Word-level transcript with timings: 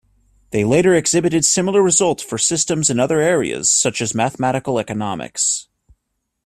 They 0.49 0.63
later 0.63 0.95
exhibited 0.95 1.45
similar 1.45 1.83
results 1.83 2.23
for 2.23 2.39
systems 2.39 2.89
in 2.89 2.99
other 2.99 3.19
areas, 3.21 3.69
such 3.71 4.01
as 4.01 4.15
mathematical 4.15 4.79
economics. 4.79 5.67